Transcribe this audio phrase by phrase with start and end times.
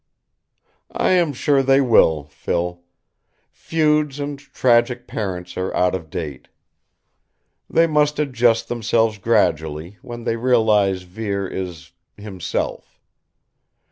[0.91, 2.81] "I am sure they will, Phil.
[3.51, 6.47] Feuds and tragic parents are out of date.
[7.69, 12.99] They must adjust themselves gradually when they realize Vere is himself.